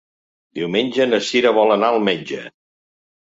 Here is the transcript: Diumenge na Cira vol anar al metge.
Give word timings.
Diumenge 0.59 1.05
na 1.09 1.19
Cira 1.27 1.51
vol 1.59 1.73
anar 1.75 1.91
al 1.93 1.99
metge. 2.09 2.41